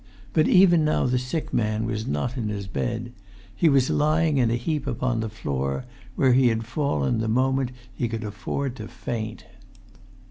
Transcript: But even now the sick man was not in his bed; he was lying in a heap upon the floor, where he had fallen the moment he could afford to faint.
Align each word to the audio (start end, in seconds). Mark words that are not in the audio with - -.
But 0.33 0.47
even 0.47 0.83
now 0.83 1.05
the 1.05 1.19
sick 1.19 1.53
man 1.53 1.85
was 1.85 2.07
not 2.07 2.35
in 2.35 2.49
his 2.49 2.65
bed; 2.65 3.13
he 3.55 3.69
was 3.69 3.91
lying 3.91 4.39
in 4.39 4.49
a 4.49 4.55
heap 4.55 4.87
upon 4.87 5.19
the 5.19 5.29
floor, 5.29 5.85
where 6.15 6.33
he 6.33 6.47
had 6.47 6.65
fallen 6.65 7.19
the 7.19 7.27
moment 7.27 7.69
he 7.93 8.09
could 8.09 8.23
afford 8.23 8.75
to 8.77 8.87
faint. 8.87 9.45